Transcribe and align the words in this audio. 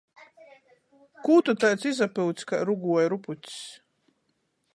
Kū 1.27 1.35
tu 1.49 1.55
taids 1.65 1.85
izapyuts 1.91 2.49
kai 2.53 2.63
ruguoju 2.71 3.13
rupucs! 3.15 3.61